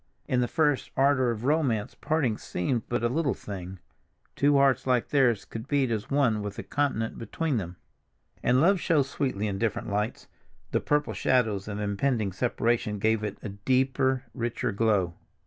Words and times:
In 0.27 0.41
the 0.41 0.47
first 0.47 0.89
ardor 0.97 1.29
of 1.29 1.43
romance 1.45 1.93
parting 1.93 2.35
seemed 2.35 2.89
but 2.89 3.03
a 3.03 3.07
little 3.07 3.35
thing—two 3.35 4.57
hearts 4.57 4.87
like 4.87 5.09
theirs 5.09 5.45
could 5.45 5.67
beat 5.67 5.91
as 5.91 6.09
one 6.09 6.41
with 6.41 6.57
a 6.57 6.63
continent 6.63 7.19
between 7.19 7.57
them. 7.57 7.75
And 8.41 8.59
love 8.61 8.79
shows 8.79 9.07
sweetly 9.07 9.45
in 9.45 9.59
different 9.59 9.91
lights; 9.91 10.25
the 10.71 10.79
purple 10.81 11.13
shadows 11.13 11.67
of 11.67 11.79
impending 11.79 12.31
separation 12.31 12.97
gave 12.97 13.23
it 13.23 13.37
a 13.43 13.49
deeper, 13.49 14.23
richer 14.33 14.71
glow. 14.71 15.13